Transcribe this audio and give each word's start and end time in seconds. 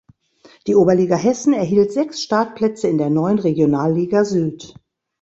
Die 0.65 0.73
Oberliga 0.73 1.15
Hessen 1.15 1.53
erhielt 1.53 1.91
sechs 1.93 2.23
Startplätze 2.23 2.87
in 2.87 2.97
der 2.97 3.11
neuen 3.11 3.37
Regionalliga 3.37 4.25
Süd. 4.25 4.73